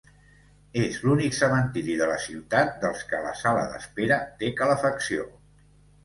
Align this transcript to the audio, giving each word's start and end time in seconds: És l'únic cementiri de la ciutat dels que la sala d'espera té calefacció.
És 0.83 0.95
l'únic 1.07 1.35
cementiri 1.39 1.97
de 1.99 2.07
la 2.11 2.15
ciutat 2.23 2.71
dels 2.85 3.03
que 3.11 3.19
la 3.25 3.33
sala 3.41 3.67
d'espera 3.73 4.17
té 4.39 4.49
calefacció. 4.63 5.27